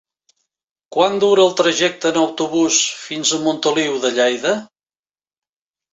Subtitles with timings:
[0.95, 4.59] Quant dura el trajecte en autobús fins a Montoliu de Lleida?